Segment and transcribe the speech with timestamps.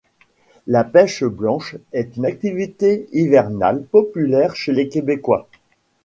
[0.65, 5.47] La pêche blanche est une activité hivernale populaire chez les Québécois.